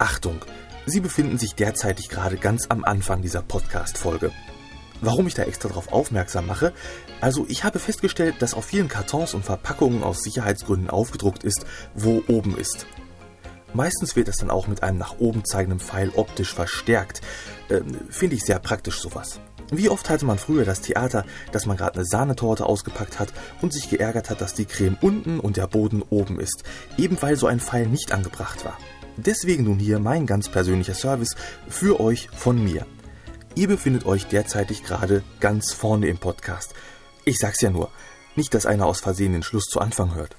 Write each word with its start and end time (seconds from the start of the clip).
Achtung, 0.00 0.42
Sie 0.86 1.00
befinden 1.00 1.36
sich 1.36 1.54
derzeitig 1.54 2.08
gerade 2.08 2.38
ganz 2.38 2.70
am 2.70 2.84
Anfang 2.84 3.20
dieser 3.20 3.42
Podcast-Folge. 3.42 4.32
Warum 5.02 5.26
ich 5.26 5.34
da 5.34 5.42
extra 5.42 5.68
darauf 5.68 5.92
aufmerksam 5.92 6.46
mache? 6.46 6.72
Also 7.20 7.44
ich 7.50 7.64
habe 7.64 7.78
festgestellt, 7.78 8.36
dass 8.38 8.54
auf 8.54 8.64
vielen 8.64 8.88
Kartons 8.88 9.34
und 9.34 9.44
Verpackungen 9.44 10.02
aus 10.02 10.22
Sicherheitsgründen 10.22 10.88
aufgedruckt 10.88 11.44
ist, 11.44 11.66
wo 11.94 12.22
oben 12.28 12.56
ist. 12.56 12.86
Meistens 13.74 14.16
wird 14.16 14.28
das 14.28 14.38
dann 14.38 14.50
auch 14.50 14.68
mit 14.68 14.82
einem 14.82 14.96
nach 14.96 15.18
oben 15.18 15.44
zeigenden 15.44 15.80
Pfeil 15.80 16.10
optisch 16.16 16.54
verstärkt. 16.54 17.20
Äh, 17.68 17.82
Finde 18.08 18.36
ich 18.36 18.44
sehr 18.46 18.58
praktisch 18.58 19.00
sowas. 19.00 19.38
Wie 19.70 19.90
oft 19.90 20.08
hatte 20.08 20.24
man 20.24 20.38
früher 20.38 20.64
das 20.64 20.80
Theater, 20.80 21.26
dass 21.52 21.66
man 21.66 21.76
gerade 21.76 21.96
eine 21.96 22.06
Sahnetorte 22.06 22.64
ausgepackt 22.64 23.18
hat 23.18 23.34
und 23.60 23.74
sich 23.74 23.90
geärgert 23.90 24.30
hat, 24.30 24.40
dass 24.40 24.54
die 24.54 24.64
Creme 24.64 24.96
unten 25.02 25.38
und 25.38 25.58
der 25.58 25.66
Boden 25.66 26.00
oben 26.00 26.40
ist, 26.40 26.64
eben 26.96 27.20
weil 27.20 27.36
so 27.36 27.46
ein 27.46 27.60
Pfeil 27.60 27.86
nicht 27.86 28.12
angebracht 28.12 28.64
war. 28.64 28.78
Deswegen 29.26 29.64
nun 29.64 29.78
hier 29.78 29.98
mein 29.98 30.26
ganz 30.26 30.48
persönlicher 30.48 30.94
Service 30.94 31.36
für 31.68 32.00
euch 32.00 32.30
von 32.30 32.62
mir. 32.62 32.86
Ihr 33.54 33.68
befindet 33.68 34.06
euch 34.06 34.26
derzeitig 34.26 34.82
gerade 34.82 35.22
ganz 35.40 35.72
vorne 35.72 36.06
im 36.06 36.16
Podcast. 36.16 36.74
Ich 37.26 37.36
sag's 37.38 37.60
ja 37.60 37.68
nur, 37.70 37.90
nicht, 38.34 38.54
dass 38.54 38.64
einer 38.64 38.86
aus 38.86 39.00
Versehen 39.00 39.32
den 39.32 39.42
Schluss 39.42 39.64
zu 39.64 39.80
Anfang 39.80 40.14
hört. 40.14 40.36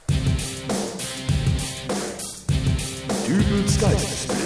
Dübels 3.27 3.79
Geistesblitz. 3.79 4.41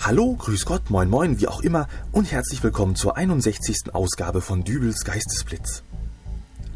Hallo, 0.00 0.34
grüß 0.34 0.64
Gott, 0.64 0.88
moin 0.88 1.10
moin, 1.10 1.40
wie 1.40 1.46
auch 1.46 1.60
immer 1.60 1.88
und 2.10 2.32
herzlich 2.32 2.62
willkommen 2.62 2.96
zur 2.96 3.18
61. 3.18 3.92
Ausgabe 3.94 4.40
von 4.40 4.64
Dübels 4.64 5.04
Geistesblitz. 5.04 5.82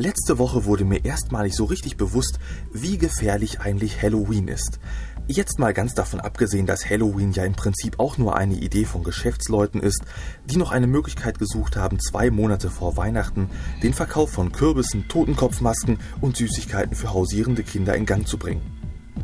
Letzte 0.04 0.36
Woche 0.36 0.66
wurde 0.66 0.84
mir 0.84 1.02
erstmalig 1.02 1.54
so 1.54 1.64
richtig 1.64 1.96
bewusst, 1.96 2.38
wie 2.74 2.98
gefährlich 2.98 3.60
eigentlich 3.60 4.02
Halloween 4.02 4.48
ist. 4.48 4.78
Jetzt 5.28 5.58
mal 5.58 5.72
ganz 5.72 5.94
davon 5.94 6.20
abgesehen, 6.20 6.66
dass 6.66 6.90
Halloween 6.90 7.32
ja 7.32 7.42
im 7.44 7.54
Prinzip 7.54 7.98
auch 7.98 8.18
nur 8.18 8.36
eine 8.36 8.54
Idee 8.54 8.84
von 8.84 9.02
Geschäftsleuten 9.02 9.80
ist, 9.80 10.02
die 10.44 10.58
noch 10.58 10.72
eine 10.72 10.86
Möglichkeit 10.86 11.38
gesucht 11.38 11.78
haben, 11.78 11.98
zwei 12.00 12.30
Monate 12.30 12.68
vor 12.68 12.98
Weihnachten 12.98 13.48
den 13.82 13.94
Verkauf 13.94 14.30
von 14.30 14.52
Kürbissen, 14.52 15.08
Totenkopfmasken 15.08 15.98
und 16.20 16.36
Süßigkeiten 16.36 16.94
für 16.94 17.14
hausierende 17.14 17.62
Kinder 17.62 17.94
in 17.94 18.04
Gang 18.04 18.28
zu 18.28 18.36
bringen. 18.36 18.60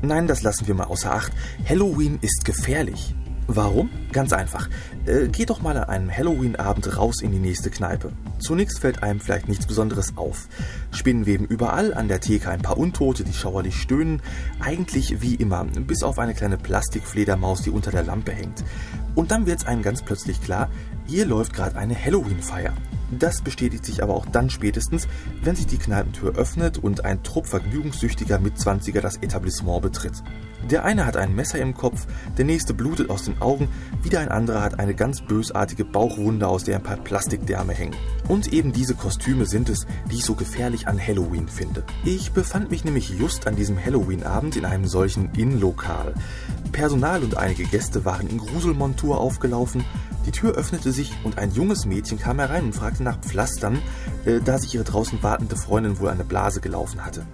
Nein, 0.01 0.29
das 0.29 0.43
lassen 0.43 0.67
wir 0.67 0.75
mal 0.75 0.85
außer 0.85 1.13
Acht. 1.13 1.33
Halloween 1.69 2.19
ist 2.23 2.47
gefährlich. 2.47 3.15
Warum? 3.53 3.91
Ganz 4.13 4.33
einfach. 4.33 4.69
Äh, 5.07 5.27
geht 5.27 5.51
doch 5.51 5.61
mal 5.61 5.77
an 5.77 5.89
einem 5.89 6.17
Halloween-Abend 6.17 6.97
raus 6.97 7.21
in 7.21 7.33
die 7.33 7.41
nächste 7.41 7.69
Kneipe. 7.69 8.13
Zunächst 8.39 8.79
fällt 8.79 9.03
einem 9.03 9.19
vielleicht 9.19 9.49
nichts 9.49 9.67
Besonderes 9.67 10.17
auf. 10.17 10.47
Spinnen 10.93 11.27
weben 11.27 11.47
überall, 11.47 11.93
an 11.93 12.07
der 12.07 12.21
Theke 12.21 12.49
ein 12.49 12.63
paar 12.63 12.79
Untote, 12.79 13.25
die 13.25 13.33
schauerlich 13.33 13.75
stöhnen. 13.75 14.23
Eigentlich 14.61 15.21
wie 15.21 15.35
immer, 15.35 15.65
bis 15.65 16.05
auf 16.05 16.21
eine 16.21 16.35
kleine 16.35 16.59
Plastikfledermaus, 16.59 17.63
die 17.63 17.71
unter 17.71 17.91
der 17.91 18.05
Lampe 18.05 18.31
hängt. 18.31 18.63
Und 19.17 19.33
dann 19.33 19.47
wird's 19.47 19.67
einem 19.67 19.83
ganz 19.83 20.03
plötzlich 20.03 20.41
klar, 20.41 20.69
hier 21.11 21.27
läuft 21.27 21.55
gerade 21.55 21.77
eine 21.77 21.97
Halloween-Feier. 21.97 22.73
Das 23.11 23.43
bestätigt 23.43 23.85
sich 23.85 24.01
aber 24.01 24.15
auch 24.15 24.27
dann 24.27 24.49
spätestens, 24.49 25.09
wenn 25.43 25.57
sich 25.57 25.67
die 25.67 25.79
Kneipentür 25.79 26.37
öffnet 26.37 26.79
und 26.79 27.05
ein 27.05 27.25
Trupp 27.25 27.49
vergnügungssüchtiger 27.49 28.39
Mitzwanziger 28.39 29.01
das 29.01 29.17
Etablissement 29.17 29.83
betritt. 29.83 30.23
Der 30.71 30.85
eine 30.85 31.07
hat 31.07 31.17
ein 31.17 31.35
Messer 31.35 31.59
im 31.59 31.75
Kopf, 31.75 32.07
der 32.39 32.45
nächste 32.45 32.75
blutet 32.75 33.11
aus 33.11 33.25
den 33.25 33.43
Augen, 33.43 33.67
wieder 34.05 34.21
ein 34.21 34.29
anderer 34.29 34.63
hat 34.63 34.79
eine 34.79 34.95
ganz 34.95 35.21
bösartige 35.23 35.85
Bauchwunde, 35.85 36.47
aus 36.47 36.63
der 36.63 36.77
ein 36.77 36.83
paar 36.85 36.99
Plastikdärme 36.99 37.73
hängen. 37.73 37.97
Und 38.29 38.53
eben 38.53 38.73
diese 38.73 38.95
Kostüme 38.95 39.47
sind 39.47 39.69
es, 39.69 39.87
die 40.13 40.17
ich 40.17 40.25
so 40.25 40.37
gefährlich 40.37 40.87
an 40.87 41.05
Halloween 41.05 41.49
finde. 41.49 41.83
Ich 42.05 42.31
befand 42.31 42.71
mich 42.71 42.85
nämlich 42.85 43.11
just 43.19 43.49
an 43.49 43.57
diesem 43.57 43.83
Halloween-Abend 43.83 44.55
in 44.55 44.65
einem 44.65 44.87
solchen 44.87 45.35
Inn-Lokal. 45.35 46.15
Personal 46.71 47.25
und 47.25 47.37
einige 47.37 47.65
Gäste 47.65 48.05
waren 48.05 48.29
in 48.29 48.39
Gruselmontur 48.39 49.19
aufgelaufen, 49.19 49.85
die 50.27 50.33
Tür 50.33 50.53
öffnete 50.53 50.93
sich 50.93 51.00
und 51.25 51.39
ein 51.39 51.53
junges 51.53 51.87
Mädchen 51.87 52.19
kam 52.19 52.39
herein 52.39 52.65
und 52.65 52.75
fragte 52.75 53.03
nach 53.03 53.21
Pflastern, 53.21 53.79
äh, 54.25 54.41
da 54.45 54.59
sich 54.59 54.75
ihre 54.75 54.85
draußen 54.85 55.23
wartende 55.23 55.57
Freundin 55.57 55.99
wohl 55.99 56.09
eine 56.09 56.25
Blase 56.25 56.61
gelaufen 56.61 57.05
hatte. 57.05 57.27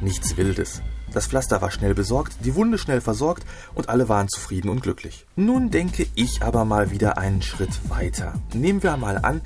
Nichts 0.00 0.36
Wildes. 0.36 0.82
Das 1.12 1.28
Pflaster 1.28 1.62
war 1.62 1.70
schnell 1.70 1.94
besorgt, 1.94 2.44
die 2.44 2.54
Wunde 2.54 2.78
schnell 2.78 3.00
versorgt 3.00 3.46
und 3.74 3.88
alle 3.88 4.08
waren 4.08 4.28
zufrieden 4.28 4.68
und 4.68 4.82
glücklich. 4.82 5.26
Nun 5.36 5.70
denke 5.70 6.06
ich 6.14 6.42
aber 6.42 6.64
mal 6.64 6.90
wieder 6.90 7.16
einen 7.16 7.42
Schritt 7.42 7.88
weiter. 7.88 8.34
Nehmen 8.52 8.82
wir 8.82 8.96
mal 8.96 9.18
an, 9.18 9.40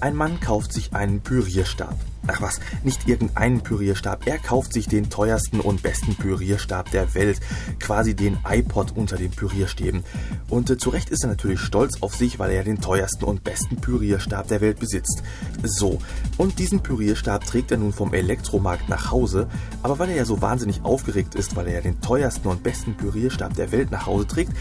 ein 0.00 0.14
Mann 0.14 0.38
kauft 0.40 0.72
sich 0.72 0.92
einen 0.92 1.22
Pürierstab. 1.22 1.96
Ach 2.28 2.40
was, 2.40 2.60
nicht 2.82 3.08
irgendeinen 3.08 3.60
Pürierstab. 3.60 4.26
Er 4.26 4.38
kauft 4.38 4.72
sich 4.72 4.88
den 4.88 5.10
teuersten 5.10 5.60
und 5.60 5.82
besten 5.82 6.14
Pürierstab 6.16 6.90
der 6.90 7.14
Welt. 7.14 7.40
Quasi 7.78 8.14
den 8.14 8.38
iPod 8.48 8.96
unter 8.96 9.16
den 9.16 9.30
Pürierstäben. 9.30 10.04
Und 10.48 10.70
äh, 10.70 10.78
zu 10.78 10.90
Recht 10.90 11.10
ist 11.10 11.24
er 11.24 11.30
natürlich 11.30 11.60
stolz 11.60 12.02
auf 12.02 12.16
sich, 12.16 12.38
weil 12.38 12.50
er 12.50 12.64
den 12.64 12.80
teuersten 12.80 13.24
und 13.24 13.44
besten 13.44 13.76
Pürierstab 13.76 14.48
der 14.48 14.60
Welt 14.60 14.78
besitzt. 14.78 15.22
So, 15.62 16.00
und 16.36 16.58
diesen 16.58 16.80
Pürierstab 16.80 17.44
trägt 17.44 17.70
er 17.70 17.78
nun 17.78 17.92
vom 17.92 18.12
Elektromarkt 18.12 18.88
nach 18.88 19.10
Hause. 19.10 19.48
Aber 19.82 19.98
weil 19.98 20.10
er 20.10 20.16
ja 20.16 20.24
so 20.24 20.42
wahnsinnig 20.42 20.84
aufgeregt 20.84 21.34
ist, 21.34 21.56
weil 21.56 21.68
er 21.68 21.74
ja 21.74 21.80
den 21.80 22.00
teuersten 22.00 22.48
und 22.48 22.62
besten 22.62 22.96
Pürierstab 22.96 23.54
der 23.54 23.72
Welt 23.72 23.90
nach 23.90 24.06
Hause 24.06 24.26
trägt, 24.26 24.52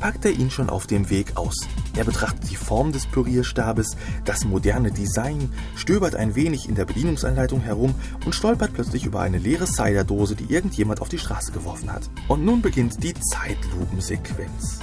packt 0.00 0.24
er 0.24 0.32
ihn 0.32 0.50
schon 0.50 0.70
auf 0.70 0.86
dem 0.86 1.10
Weg 1.10 1.36
aus. 1.36 1.56
Er 1.96 2.04
betrachtet 2.04 2.50
die 2.50 2.56
Form 2.56 2.92
des 2.92 3.06
Pürierstabes, 3.06 3.96
das 4.24 4.44
moderne 4.44 4.90
Design, 4.90 5.52
stöbert 5.76 6.14
ein 6.14 6.34
wenig 6.34 6.68
in 6.68 6.74
der 6.74 6.84
Bedienung 6.84 7.13
Bedienungsanleitung 7.14 7.60
herum 7.60 7.94
und 8.24 8.34
stolpert 8.34 8.72
plötzlich 8.74 9.04
über 9.04 9.20
eine 9.20 9.38
leere 9.38 9.66
Ciderdose, 9.66 10.34
die 10.34 10.52
irgendjemand 10.52 11.00
auf 11.00 11.08
die 11.08 11.18
Straße 11.18 11.52
geworfen 11.52 11.92
hat. 11.92 12.10
Und 12.28 12.44
nun 12.44 12.60
beginnt 12.60 13.02
die 13.02 13.14
Zeitlupensequenz. 13.14 14.80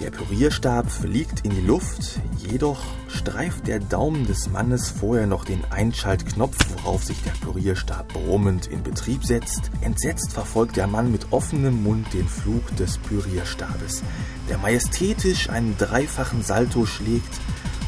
Der 0.00 0.10
Pürierstab 0.10 0.90
fliegt 0.90 1.44
in 1.44 1.50
die 1.50 1.60
Luft, 1.60 2.20
jedoch 2.38 2.80
streift 3.08 3.66
der 3.66 3.80
Daumen 3.80 4.26
des 4.26 4.48
Mannes 4.48 4.88
vorher 4.88 5.26
noch 5.26 5.44
den 5.44 5.62
Einschaltknopf, 5.70 6.56
worauf 6.74 7.04
sich 7.04 7.22
der 7.22 7.32
Pürierstab 7.32 8.08
brummend 8.08 8.66
in 8.66 8.82
Betrieb 8.82 9.26
setzt. 9.26 9.70
Entsetzt 9.82 10.32
verfolgt 10.32 10.76
der 10.76 10.86
Mann 10.86 11.12
mit 11.12 11.32
offenem 11.32 11.82
Mund 11.82 12.06
den 12.14 12.26
Flug 12.26 12.74
des 12.76 12.96
Pürierstabes, 12.96 14.02
der 14.48 14.56
majestätisch 14.56 15.50
einen 15.50 15.76
dreifachen 15.76 16.42
Salto 16.42 16.86
schlägt 16.86 17.38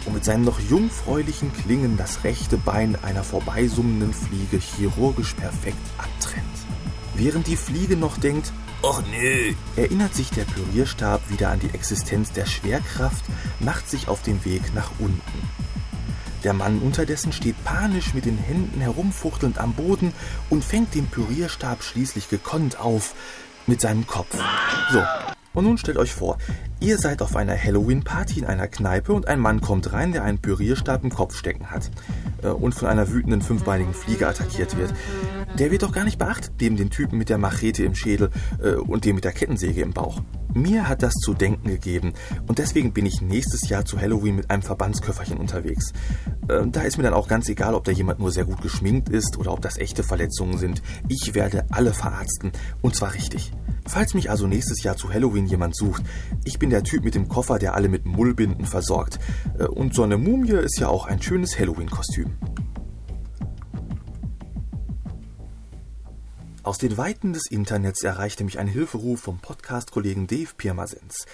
und 0.04 0.14
mit 0.14 0.24
seinen 0.24 0.44
noch 0.44 0.60
jungfräulichen 0.60 1.52
Klingen 1.52 1.96
das 1.96 2.24
rechte 2.24 2.56
Bein 2.56 2.96
einer 3.02 3.24
vorbeisummenden 3.24 4.12
Fliege 4.12 4.58
chirurgisch 4.58 5.34
perfekt 5.34 5.78
abtrennt. 5.98 6.46
Während 7.14 7.46
die 7.46 7.56
Fliege 7.56 7.96
noch 7.96 8.18
denkt, 8.18 8.52
Och 8.82 9.00
nö, 9.12 9.52
erinnert 9.76 10.12
sich 10.14 10.30
der 10.30 10.44
Pürierstab 10.44 11.30
wieder 11.30 11.50
an 11.50 11.60
die 11.60 11.72
Existenz 11.72 12.32
der 12.32 12.46
Schwerkraft, 12.46 13.24
macht 13.60 13.88
sich 13.88 14.08
auf 14.08 14.22
den 14.22 14.44
Weg 14.44 14.74
nach 14.74 14.90
unten. 14.98 15.20
Der 16.42 16.52
Mann 16.52 16.80
unterdessen 16.80 17.32
steht 17.32 17.62
panisch 17.64 18.14
mit 18.14 18.24
den 18.24 18.38
Händen 18.38 18.80
herumfuchtelnd 18.80 19.58
am 19.58 19.74
Boden 19.74 20.12
und 20.50 20.64
fängt 20.64 20.96
den 20.96 21.06
Pürierstab 21.06 21.84
schließlich 21.84 22.28
gekonnt 22.28 22.80
auf 22.80 23.14
mit 23.68 23.80
seinem 23.80 24.04
Kopf. 24.06 24.36
So, 24.90 25.02
und 25.54 25.64
nun 25.64 25.78
stellt 25.78 25.98
euch 25.98 26.12
vor, 26.12 26.38
ihr 26.80 26.98
seid 26.98 27.22
auf 27.22 27.36
einer 27.36 27.56
Halloween-Party 27.56 28.40
in 28.40 28.46
einer 28.46 28.68
Kneipe 28.68 29.12
und 29.12 29.28
ein 29.28 29.40
Mann 29.40 29.60
kommt 29.60 29.92
rein, 29.92 30.12
der 30.12 30.24
einen 30.24 30.38
Pürierstab 30.38 31.04
im 31.04 31.10
Kopf 31.10 31.36
stecken 31.36 31.70
hat 31.70 31.90
äh, 32.42 32.48
und 32.48 32.74
von 32.74 32.88
einer 32.88 33.10
wütenden 33.10 33.42
fünfbeinigen 33.42 33.94
Fliege 33.94 34.26
attackiert 34.26 34.76
wird. 34.76 34.94
Der 35.58 35.70
wird 35.70 35.82
doch 35.82 35.92
gar 35.92 36.04
nicht 36.04 36.18
beachtet, 36.18 36.60
dem 36.60 36.76
den 36.76 36.90
Typen 36.90 37.18
mit 37.18 37.28
der 37.28 37.38
Machete 37.38 37.84
im 37.84 37.94
Schädel 37.94 38.30
äh, 38.62 38.74
und 38.74 39.04
dem 39.04 39.16
mit 39.16 39.24
der 39.24 39.32
Kettensäge 39.32 39.82
im 39.82 39.92
Bauch. 39.92 40.22
Mir 40.54 40.88
hat 40.88 41.02
das 41.02 41.14
zu 41.14 41.32
denken 41.32 41.68
gegeben 41.68 42.12
und 42.46 42.58
deswegen 42.58 42.92
bin 42.92 43.06
ich 43.06 43.22
nächstes 43.22 43.68
Jahr 43.68 43.84
zu 43.84 44.00
Halloween 44.00 44.36
mit 44.36 44.50
einem 44.50 44.62
Verbandsköfferchen 44.62 45.38
unterwegs. 45.38 45.92
Äh, 46.48 46.66
da 46.66 46.82
ist 46.82 46.96
mir 46.96 47.04
dann 47.04 47.14
auch 47.14 47.28
ganz 47.28 47.48
egal, 47.48 47.74
ob 47.74 47.84
da 47.84 47.92
jemand 47.92 48.20
nur 48.20 48.30
sehr 48.30 48.44
gut 48.44 48.60
geschminkt 48.62 49.08
ist 49.08 49.38
oder 49.38 49.52
ob 49.52 49.60
das 49.60 49.78
echte 49.78 50.02
Verletzungen 50.02 50.58
sind. 50.58 50.82
Ich 51.08 51.34
werde 51.34 51.66
alle 51.70 51.92
verarzten 51.92 52.52
und 52.80 52.96
zwar 52.96 53.14
richtig. 53.14 53.52
Falls 53.86 54.14
mich 54.14 54.30
also 54.30 54.46
nächstes 54.46 54.82
Jahr 54.82 54.96
zu 54.96 55.12
Halloween 55.12 55.46
jemand 55.46 55.76
sucht, 55.76 56.02
ich 56.44 56.58
bin 56.58 56.70
der 56.70 56.84
Typ 56.84 57.04
mit 57.04 57.14
dem 57.14 57.28
Koffer, 57.28 57.58
der 57.58 57.74
alle 57.74 57.88
mit 57.88 58.06
Mullbinden 58.06 58.64
versorgt. 58.64 59.18
Äh, 59.58 59.64
und 59.64 59.94
so 59.94 60.02
eine 60.02 60.18
Mumie 60.18 60.52
ist 60.52 60.78
ja 60.78 60.88
auch 60.88 61.06
ein 61.06 61.20
schönes 61.20 61.58
Halloween-Kostüm. 61.58 62.36
Aus 66.64 66.78
den 66.78 66.96
Weiten 66.96 67.32
des 67.32 67.50
Internets 67.50 68.04
erreichte 68.04 68.44
mich 68.44 68.60
ein 68.60 68.68
Hilferuf 68.68 69.20
vom 69.20 69.38
Podcast-Kollegen 69.38 70.28
Dave 70.28 70.50
Pirmasens. 70.56 71.26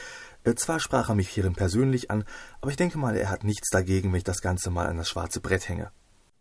Äh, 0.45 0.55
zwar 0.55 0.81
sprach 0.81 1.11
er 1.11 1.15
mich 1.15 1.29
hierin 1.29 1.55
persönlich 1.55 2.11
an, 2.11 2.25
aber 2.62 2.71
ich 2.71 2.79
denke 2.79 2.97
mal, 2.97 3.15
er 3.15 3.29
hat 3.29 3.45
nichts 3.45 3.69
dagegen, 3.69 4.11
wenn 4.11 4.19
ich 4.19 4.25
das 4.25 4.41
Ganze 4.41 4.71
mal 4.71 4.87
an 4.87 4.97
das 4.97 5.09
schwarze 5.11 5.41
Brett 5.41 5.69
hänge. 5.69 5.91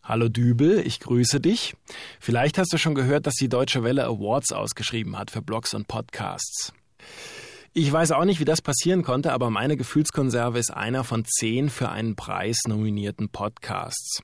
Hallo 0.08 0.30
Dübel, 0.30 0.88
ich 0.88 1.02
grüße 1.02 1.42
dich. 1.42 1.76
Vielleicht 2.22 2.58
hast 2.58 2.72
du 2.72 2.78
schon 2.78 2.96
gehört, 2.96 3.28
dass 3.28 3.34
die 3.34 3.50
Deutsche 3.50 3.84
Welle 3.84 4.06
Awards 4.06 4.54
ausgeschrieben 4.54 5.20
hat 5.20 5.32
für 5.32 5.42
Blogs 5.42 5.74
und 5.74 5.90
Podcasts. 5.90 6.72
Ich 7.74 7.92
weiß 7.92 8.14
auch 8.14 8.24
nicht, 8.24 8.40
wie 8.40 8.46
das 8.46 8.62
passieren 8.62 9.04
konnte, 9.04 9.34
aber 9.34 9.50
meine 9.50 9.76
Gefühlskonserve 9.76 10.60
ist 10.60 10.74
einer 10.74 11.04
von 11.04 11.26
zehn 11.26 11.70
für 11.70 11.90
einen 11.90 12.16
Preis 12.16 12.56
nominierten 12.70 13.28
Podcasts. 13.28 14.24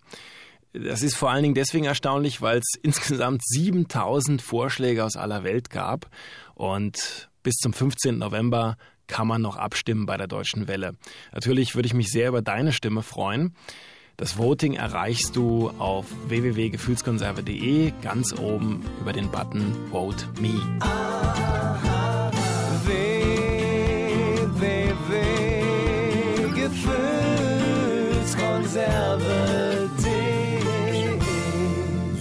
Das 0.71 1.01
ist 1.01 1.18
vor 1.18 1.31
allen 1.31 1.44
Dingen 1.44 1.53
deswegen 1.53 1.83
erstaunlich, 1.83 2.41
weil 2.41 2.59
es 2.59 2.75
insgesamt 2.81 3.41
7000 3.45 4.41
Vorschläge 4.41 5.03
aus 5.03 5.18
aller 5.18 5.44
Welt 5.44 5.69
gab 5.69 6.09
und 6.56 7.30
bis 7.44 7.56
zum 7.56 7.74
15. 7.74 8.18
November 8.19 8.77
kann 9.07 9.27
man 9.27 9.41
noch 9.41 9.57
abstimmen 9.57 10.06
bei 10.06 10.15
der 10.15 10.27
Deutschen 10.27 10.69
Welle. 10.69 10.94
Natürlich 11.33 11.75
würde 11.75 11.88
ich 11.88 11.94
mich 11.94 12.09
sehr 12.09 12.30
über 12.30 12.41
deine 12.41 12.71
Stimme 12.71 13.03
freuen. 13.03 13.53
Das 14.23 14.37
Voting 14.37 14.75
erreichst 14.75 15.35
du 15.35 15.69
auf 15.79 16.05
www.gefühlskonserve.de 16.29 17.91
ganz 18.01 18.33
oben 18.39 18.81
über 19.01 19.11
den 19.11 19.29
Button 19.29 19.75
Vote 19.91 20.25
Me. 20.39 20.61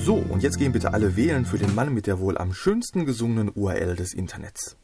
So, 0.04 0.14
und 0.16 0.42
jetzt 0.42 0.58
gehen 0.58 0.72
bitte 0.72 0.92
alle 0.92 1.14
wählen 1.14 1.46
für 1.46 1.58
den 1.58 1.72
Mann 1.76 1.94
mit 1.94 2.08
der 2.08 2.18
wohl 2.18 2.36
am 2.36 2.52
schönsten 2.52 3.06
gesungenen 3.06 3.48
URL 3.54 3.94
des 3.94 4.12
Internets. 4.12 4.76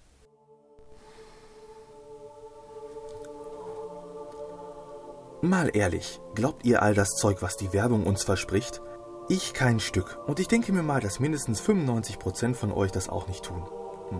Mal 5.40 5.70
ehrlich, 5.72 6.20
glaubt 6.34 6.64
ihr 6.64 6.82
all 6.82 6.94
das 6.94 7.10
Zeug, 7.10 7.42
was 7.42 7.56
die 7.56 7.72
Werbung 7.72 8.08
uns 8.08 8.24
verspricht? 8.24 8.82
Ich 9.28 9.54
kein 9.54 9.78
Stück. 9.78 10.18
Und 10.26 10.40
ich 10.40 10.48
denke 10.48 10.72
mir 10.72 10.82
mal, 10.82 11.00
dass 11.00 11.20
mindestens 11.20 11.62
95% 11.62 12.54
von 12.54 12.72
euch 12.72 12.90
das 12.90 13.08
auch 13.08 13.28
nicht 13.28 13.44
tun. 13.44 13.62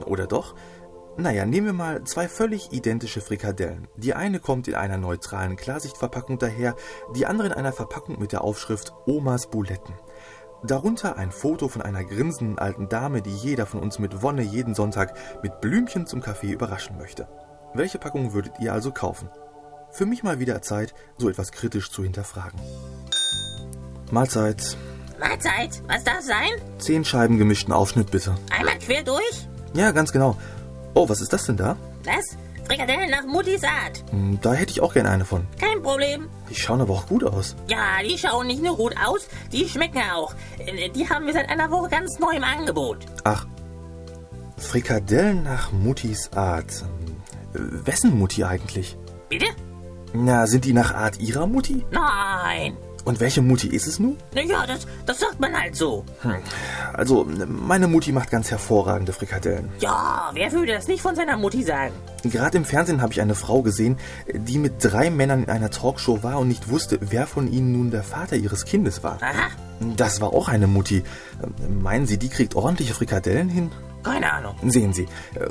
Oder 0.07 0.29
doch? 0.29 0.55
Naja, 1.17 1.45
nehmen 1.45 1.67
wir 1.67 1.73
mal 1.73 2.05
zwei 2.05 2.29
völlig 2.29 2.73
identische 2.73 3.21
Frikadellen. 3.21 3.89
Die 3.97 4.15
eine 4.15 4.39
kommt 4.39 4.69
in 4.69 4.77
einer 4.77 4.97
neutralen 4.97 5.57
Klarsichtverpackung 5.57 6.39
daher, 6.39 6.77
die 7.17 7.27
andere 7.27 7.49
in 7.49 7.55
einer 7.55 7.73
Verpackung 7.73 8.21
mit 8.21 8.31
der 8.31 8.45
Aufschrift 8.45 8.93
Omas 9.07 9.51
Buletten. 9.51 9.95
Darunter 10.63 11.17
ein 11.17 11.33
Foto 11.33 11.67
von 11.67 11.83
einer 11.83 12.05
grinsenden 12.05 12.61
alten 12.61 12.89
Dame, 12.89 13.23
die 13.23 13.35
jeder 13.35 13.67
von 13.67 13.81
uns 13.81 13.99
mit 13.99 14.23
Wonne 14.23 14.43
jeden 14.43 14.77
Sonntag 14.77 15.17
mit 15.43 15.61
Blümchen 15.61 16.07
zum 16.07 16.21
Kaffee 16.21 16.53
überraschen 16.53 16.97
möchte. 16.97 17.27
Welche 17.75 17.99
Packung 17.99 18.33
würdet 18.35 18.53
ihr 18.61 18.73
also 18.73 18.93
kaufen? 18.93 19.29
Für 19.91 20.07
mich 20.07 20.23
mal 20.23 20.39
wieder 20.39 20.63
Zeit, 20.63 20.95
so 21.17 21.29
etwas 21.29 21.51
kritisch 21.53 21.91
zu 21.91 22.03
hinterfragen. 22.03 22.61
Mahlzeit. 24.11 24.77
Mahlzeit, 25.19 25.83
was 25.89 26.05
darf 26.05 26.21
sein? 26.23 26.51
Zehn 26.79 27.05
Scheiben 27.05 27.39
gemischten 27.39 27.73
Aufschnitt 27.73 28.11
bitte. 28.11 28.35
Einmal 28.57 28.79
quer 28.79 29.03
durch? 29.03 29.49
Ja, 29.75 29.91
ganz 29.91 30.13
genau. 30.13 30.37
Oh, 30.95 31.09
was 31.09 31.21
ist 31.21 31.33
das 31.33 31.45
denn 31.47 31.57
da? 31.57 31.77
Was? 32.05 32.37
Frikadellen 32.67 33.11
nach 33.11 33.25
Muttis 33.25 33.65
Art. 33.65 34.05
Hm, 34.11 34.39
Da 34.43 34.53
hätte 34.53 34.71
ich 34.73 34.81
auch 34.83 34.93
gerne 34.93 35.11
eine 35.11 35.25
von. 35.25 35.47
Kein 35.59 35.83
Problem. 35.83 36.29
Die 36.51 36.55
schauen 36.55 36.81
aber 36.81 36.93
auch 36.95 37.07
gut 37.07 37.25
aus. 37.25 37.57
Ja, 37.67 38.03
die 38.07 38.17
schauen 38.19 38.47
nicht 38.47 38.63
nur 38.63 38.77
gut 38.77 38.95
aus, 39.05 39.27
die 39.53 39.69
schmecken 39.69 40.03
auch. 40.13 40.35
Äh, 40.59 40.91
Die 40.91 41.09
haben 41.09 41.27
wir 41.27 41.33
seit 41.33 41.49
einer 41.49 41.71
Woche 41.71 41.89
ganz 41.89 42.19
neu 42.19 42.33
im 42.37 42.45
Angebot. 42.45 42.99
Ach, 43.25 43.47
Frikadellen 44.59 45.43
nach 45.45 45.73
Muttis 45.73 46.31
Art. 46.35 46.85
Hm, 47.55 47.87
Wessen 47.87 48.19
Mutti 48.19 48.45
eigentlich? 48.45 48.97
Bitte? 49.29 49.47
Na, 50.21 50.47
sind 50.47 50.65
die 50.65 50.73
nach 50.73 50.93
Art 50.95 51.21
ihrer 51.21 51.47
Mutti? 51.47 51.85
Nein. 51.93 52.77
Und 53.05 53.21
welche 53.21 53.41
Mutti 53.41 53.69
ist 53.69 53.87
es 53.87 53.99
nun? 53.99 54.19
Naja, 54.35 54.67
das, 54.67 54.87
das 55.07 55.21
sagt 55.21 55.41
man 55.41 55.55
halt 55.59 55.75
so. 55.77 56.05
Also, 56.93 57.27
meine 57.47 57.87
Mutti 57.87 58.13
macht 58.13 58.31
ganz 58.31 58.51
hervorragende 58.51 59.13
Frikadellen. 59.15 59.71
Ja, 59.79 60.31
wer 60.35 60.53
würde 60.53 60.73
das 60.73 60.89
nicht 60.89 61.01
von 61.01 61.15
seiner 61.15 61.37
Mutti 61.39 61.63
sagen? 61.63 61.95
Gerade 62.25 62.59
im 62.59 62.65
Fernsehen 62.67 63.01
habe 63.01 63.13
ich 63.13 63.21
eine 63.23 63.35
Frau 63.35 63.63
gesehen, 63.63 63.97
die 64.35 64.59
mit 64.59 64.75
drei 64.81 65.09
Männern 65.11 65.45
in 65.45 65.49
einer 65.49 65.71
Talkshow 65.71 66.23
war 66.23 66.39
und 66.39 66.49
nicht 66.49 66.69
wusste, 66.69 66.99
wer 67.01 67.27
von 67.27 67.51
ihnen 67.51 67.73
nun 67.73 67.91
der 67.91 68.03
Vater 68.03 68.37
ihres 68.37 68.65
Kindes 68.67 69.03
war. 69.03 69.19
Aha, 69.23 69.49
Das 69.97 70.21
war 70.21 70.35
auch 70.35 70.49
eine 70.49 70.67
Mutti. 70.67 71.03
Meinen 71.71 72.07
Sie, 72.07 72.19
die 72.19 72.29
kriegt 72.29 72.57
ordentliche 72.57 72.93
Frikadellen 72.93 73.49
hin? 73.49 73.71
Keine 74.09 74.33
Ahnung. 74.33 74.57
Sehen 74.65 74.93
Sie. 74.93 75.07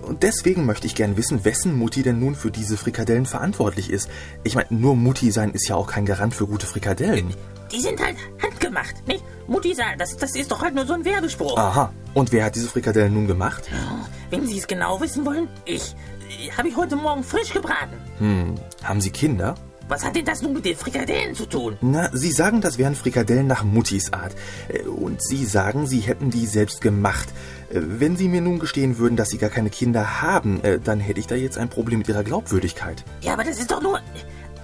Und 0.05 0.23
deswegen 0.23 0.65
möchte 0.65 0.87
ich 0.87 0.95
gern 0.95 1.17
wissen, 1.17 1.45
wessen 1.45 1.77
Mutti 1.77 2.03
denn 2.03 2.19
nun 2.19 2.35
für 2.35 2.51
diese 2.51 2.77
Frikadellen 2.77 3.25
verantwortlich 3.25 3.89
ist. 3.89 4.09
Ich 4.43 4.55
meine, 4.55 4.67
nur 4.69 4.95
Mutti 4.95 5.31
sein 5.31 5.51
ist 5.51 5.67
ja 5.67 5.75
auch 5.75 5.87
kein 5.87 6.05
Garant 6.05 6.33
für 6.33 6.47
gute 6.47 6.65
Frikadellen. 6.65 7.33
Die 7.71 7.81
sind 7.81 8.01
halt 8.03 8.15
handgemacht, 8.41 9.07
nicht? 9.07 9.23
Mutti 9.47 9.73
sagt, 9.73 9.99
das, 9.99 10.15
das 10.17 10.35
ist 10.35 10.51
doch 10.51 10.61
halt 10.61 10.75
nur 10.75 10.85
so 10.85 10.93
ein 10.93 11.05
Werbespruch. 11.05 11.57
Aha. 11.57 11.93
Und 12.13 12.31
wer 12.31 12.45
hat 12.45 12.55
diese 12.55 12.67
Frikadellen 12.67 13.13
nun 13.13 13.27
gemacht? 13.27 13.69
Wenn 14.29 14.45
Sie 14.45 14.57
es 14.57 14.67
genau 14.67 14.99
wissen 15.01 15.25
wollen, 15.25 15.47
ich. 15.65 15.95
Habe 16.57 16.67
ich 16.67 16.75
heute 16.75 16.95
Morgen 16.95 17.23
frisch 17.23 17.53
gebraten. 17.53 17.93
Hm. 18.19 18.55
Haben 18.83 19.01
Sie 19.01 19.11
Kinder? 19.11 19.55
Was 19.89 20.03
hat 20.03 20.15
denn 20.15 20.25
das 20.25 20.41
nun 20.41 20.53
mit 20.53 20.65
den 20.65 20.75
Frikadellen 20.75 21.33
zu 21.33 21.45
tun? 21.45 21.77
Na, 21.81 22.09
Sie 22.13 22.31
sagen, 22.31 22.59
das 22.61 22.77
wären 22.77 22.95
Frikadellen 22.95 23.47
nach 23.47 23.63
Muttis 23.63 24.11
Art. 24.11 24.35
Äh, 24.67 24.81
Und 24.83 25.21
Sie 25.23 25.45
sagen, 25.45 25.87
Sie 25.87 26.01
hätten 26.01 26.29
die 26.29 26.45
selbst 26.45 26.81
gemacht. 26.81 27.29
Äh, 27.69 27.79
Wenn 27.81 28.17
Sie 28.17 28.27
mir 28.27 28.41
nun 28.41 28.59
gestehen 28.59 28.97
würden, 28.97 29.15
dass 29.15 29.29
Sie 29.29 29.37
gar 29.37 29.49
keine 29.49 29.69
Kinder 29.69 30.21
haben, 30.21 30.61
äh, 30.63 30.79
dann 30.79 30.99
hätte 30.99 31.19
ich 31.19 31.27
da 31.27 31.35
jetzt 31.35 31.57
ein 31.57 31.69
Problem 31.69 31.99
mit 31.99 32.09
Ihrer 32.09 32.23
Glaubwürdigkeit. 32.23 33.03
Ja, 33.21 33.33
aber 33.33 33.43
das 33.45 33.59
ist 33.59 33.71
doch 33.71 33.81
nur. 33.81 33.99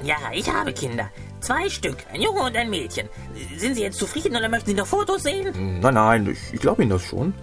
Ja, 0.03 0.15
ich 0.33 0.51
habe 0.51 0.73
Kinder. 0.73 1.09
Zwei 1.39 1.69
Stück, 1.69 1.97
ein 2.13 2.21
Junge 2.21 2.41
und 2.41 2.55
ein 2.57 2.69
Mädchen. 2.69 3.07
Sind 3.57 3.75
Sie 3.75 3.81
jetzt 3.81 3.99
zufrieden 3.99 4.35
oder 4.35 4.49
möchten 4.49 4.69
Sie 4.71 4.75
noch 4.75 4.87
Fotos 4.87 5.23
sehen? 5.23 5.79
Nein, 5.81 5.93
nein, 5.93 6.27
ich, 6.29 6.53
ich 6.53 6.59
glaube 6.59 6.81
Ihnen 6.81 6.91
das 6.91 7.03
schon. 7.03 7.33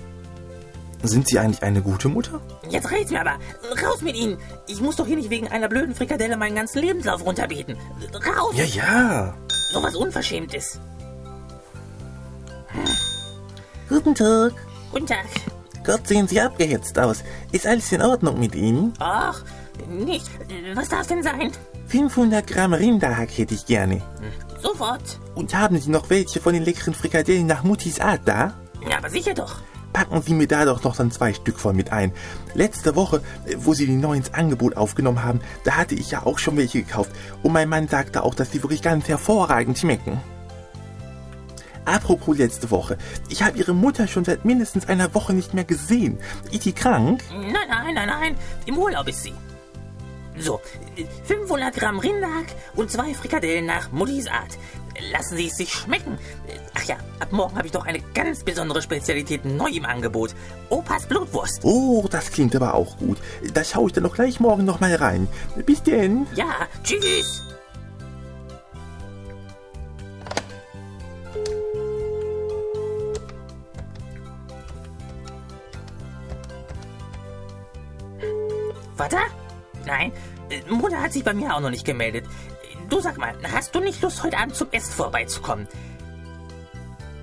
Sind 1.02 1.28
Sie 1.28 1.38
eigentlich 1.38 1.62
eine 1.62 1.80
gute 1.80 2.08
Mutter? 2.08 2.40
Jetzt 2.68 2.90
reicht's 2.90 3.10
mir 3.10 3.20
aber. 3.20 3.38
Raus 3.82 4.02
mit 4.02 4.16
Ihnen. 4.16 4.38
Ich 4.66 4.80
muss 4.80 4.96
doch 4.96 5.06
hier 5.06 5.16
nicht 5.16 5.30
wegen 5.30 5.48
einer 5.48 5.68
blöden 5.68 5.94
Frikadelle 5.94 6.36
meinen 6.36 6.54
ganzen 6.56 6.80
Lebenslauf 6.80 7.24
runterbeten. 7.24 7.76
Raus! 8.14 8.54
Ja, 8.54 8.64
ja. 8.64 9.34
So 9.72 9.82
was 9.82 9.96
Unverschämtes. 9.96 10.78
Guten 13.88 14.14
Tag. 14.14 14.52
Guten 14.92 15.06
Tag. 15.06 15.26
Gott, 15.84 16.06
sehen 16.06 16.28
Sie 16.28 16.40
abgehetzt 16.40 16.98
aus. 16.98 17.24
Ist 17.52 17.66
alles 17.66 17.90
in 17.92 18.02
Ordnung 18.02 18.38
mit 18.38 18.54
Ihnen? 18.54 18.92
Ach, 18.98 19.42
nicht. 19.88 20.26
Was 20.74 20.90
darf 20.90 21.06
denn 21.06 21.22
sein? 21.22 21.50
500 21.86 22.46
Gramm 22.46 22.74
Rinderhack 22.74 23.36
hätte 23.36 23.54
ich 23.54 23.64
gerne. 23.66 24.02
Sofort. 24.62 25.18
Und 25.34 25.54
haben 25.54 25.78
Sie 25.80 25.90
noch 25.90 26.10
welche 26.10 26.40
von 26.40 26.52
den 26.52 26.64
leckeren 26.64 26.94
Frikadellen 26.94 27.46
nach 27.46 27.64
Muttis 27.64 27.98
Art 27.98 28.20
da? 28.26 28.54
Ja, 28.88 28.98
aber 28.98 29.10
sicher 29.10 29.34
doch. 29.34 29.56
Packen 29.92 30.22
Sie 30.22 30.34
mir 30.34 30.46
da 30.46 30.64
doch 30.64 30.82
noch 30.84 30.96
dann 30.96 31.10
zwei 31.10 31.32
Stück 31.32 31.58
von 31.58 31.74
mit 31.74 31.92
ein. 31.92 32.12
Letzte 32.54 32.94
Woche, 32.94 33.22
äh, 33.46 33.56
wo 33.58 33.74
Sie 33.74 33.86
die 33.86 33.96
neu 33.96 34.14
ins 34.14 34.34
Angebot 34.34 34.76
aufgenommen 34.76 35.22
haben, 35.22 35.40
da 35.64 35.76
hatte 35.76 35.94
ich 35.94 36.10
ja 36.10 36.24
auch 36.24 36.38
schon 36.38 36.56
welche 36.56 36.82
gekauft. 36.82 37.10
Und 37.42 37.52
mein 37.52 37.68
Mann 37.68 37.88
sagte 37.88 38.22
auch, 38.22 38.34
dass 38.34 38.50
die 38.50 38.62
wirklich 38.62 38.82
ganz 38.82 39.08
hervorragend 39.08 39.78
schmecken. 39.78 40.20
Apropos 41.84 42.38
letzte 42.38 42.70
Woche. 42.70 42.98
Ich 43.28 43.42
habe 43.42 43.58
Ihre 43.58 43.74
Mutter 43.74 44.06
schon 44.06 44.24
seit 44.24 44.44
mindestens 44.44 44.88
einer 44.88 45.12
Woche 45.14 45.32
nicht 45.32 45.54
mehr 45.54 45.64
gesehen. 45.64 46.18
Ist 46.52 46.62
sie 46.62 46.72
krank? 46.72 47.22
Nein, 47.30 47.52
nein, 47.68 47.94
nein, 47.94 48.08
nein. 48.08 48.36
Im 48.66 48.78
Urlaub 48.78 49.08
ist 49.08 49.24
sie. 49.24 49.34
So, 50.38 50.60
500 51.24 51.74
Gramm 51.74 51.98
Rinderhack 51.98 52.46
und 52.76 52.90
zwei 52.90 53.12
Frikadellen 53.12 53.66
nach 53.66 53.90
Muttis 53.92 54.26
Art. 54.26 54.56
Lassen 55.12 55.36
Sie 55.36 55.46
es 55.46 55.56
sich 55.56 55.72
schmecken. 55.72 56.18
Ach 56.74 56.84
ja, 56.84 56.96
ab 57.18 57.32
morgen 57.32 57.56
habe 57.56 57.66
ich 57.66 57.72
doch 57.72 57.86
eine 57.86 58.00
ganz 58.14 58.44
besondere 58.44 58.82
Spezialität 58.82 59.44
neu 59.44 59.70
im 59.70 59.84
Angebot. 59.84 60.34
Opas 60.68 61.06
Blutwurst. 61.06 61.60
Oh, 61.62 62.06
das 62.10 62.30
klingt 62.30 62.54
aber 62.54 62.74
auch 62.74 62.96
gut. 62.98 63.18
Da 63.54 63.64
schaue 63.64 63.88
ich 63.88 63.92
dann 63.92 64.04
doch 64.04 64.14
gleich 64.14 64.40
morgen 64.40 64.64
noch 64.64 64.80
mal 64.80 64.94
rein. 64.94 65.28
Bis 65.64 65.82
denn. 65.82 66.26
Ja, 66.34 66.68
tschüss. 66.82 67.42
Vater? 78.96 79.22
Nein, 79.86 80.12
Mutter 80.68 81.00
hat 81.00 81.12
sich 81.14 81.24
bei 81.24 81.32
mir 81.32 81.54
auch 81.54 81.60
noch 81.60 81.70
nicht 81.70 81.86
gemeldet. 81.86 82.26
Du 82.90 83.00
sag 83.00 83.18
mal, 83.18 83.34
hast 83.52 83.72
du 83.72 83.78
nicht 83.78 84.02
Lust, 84.02 84.24
heute 84.24 84.36
Abend 84.36 84.56
zum 84.56 84.66
Essen 84.72 84.92
vorbeizukommen? 84.92 85.68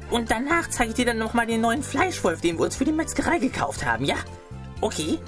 Und 0.09 0.31
danach 0.31 0.69
zeige 0.69 0.91
ich 0.91 0.95
dir 0.95 1.05
dann 1.05 1.17
nochmal 1.17 1.45
den 1.45 1.59
neuen 1.59 1.83
Fleischwolf, 1.83 2.39
den 2.39 2.57
wir 2.57 2.63
uns 2.63 2.77
für 2.77 2.86
die 2.86 2.93
Metzgerei 2.93 3.38
gekauft 3.38 3.86
haben, 3.86 4.05
ja? 4.05 4.15
Okay, 4.79 5.19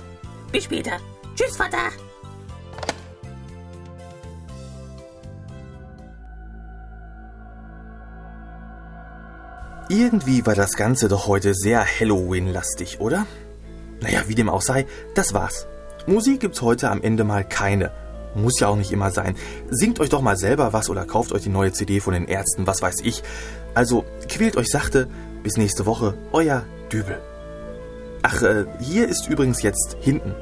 bis 0.53 0.63
später. 0.63 0.93
Tschüss, 1.35 1.57
Vater. 1.57 1.77
Irgendwie 9.89 10.45
war 10.45 10.55
das 10.55 10.77
Ganze 10.77 11.09
doch 11.09 11.27
heute 11.27 11.53
sehr 11.53 11.83
Halloween-lastig, 11.83 13.01
oder? 13.01 13.25
Naja, 13.99 14.23
wie 14.27 14.35
dem 14.35 14.47
auch 14.47 14.61
sei, 14.61 14.87
das 15.15 15.33
war's. 15.33 15.67
Musik 16.07 16.39
gibt's 16.39 16.61
heute 16.61 16.89
am 16.89 17.01
Ende 17.01 17.25
mal 17.25 17.43
keine. 17.43 17.91
Muss 18.41 18.59
ja 18.59 18.67
auch 18.67 18.75
nicht 18.75 18.91
immer 18.91 19.11
sein. 19.11 19.35
Singt 19.69 19.99
euch 19.99 20.09
doch 20.09 20.21
mal 20.21 20.37
selber 20.37 20.73
was 20.73 20.89
oder 20.89 21.05
kauft 21.05 21.31
euch 21.31 21.43
die 21.43 21.49
neue 21.49 21.71
CD 21.71 21.99
von 21.99 22.13
den 22.13 22.27
Ärzten, 22.27 22.67
was 22.67 22.81
weiß 22.81 22.97
ich. 23.03 23.23
Also 23.73 24.05
quält 24.27 24.57
euch 24.57 24.67
sachte. 24.67 25.07
Bis 25.43 25.55
nächste 25.55 25.85
Woche, 25.85 26.15
euer 26.33 26.65
Dübel. 26.91 27.19
Ach, 28.23 28.41
äh, 28.41 28.65
hier 28.81 29.07
ist 29.07 29.29
übrigens 29.29 29.61
jetzt 29.61 29.95
hinten 30.01 30.35